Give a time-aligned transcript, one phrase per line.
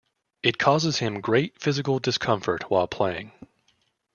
[0.41, 3.33] It causes him great physical discomfort while playing.